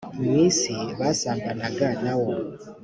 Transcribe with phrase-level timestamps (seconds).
[0.23, 2.31] mu isi basambanaga na wo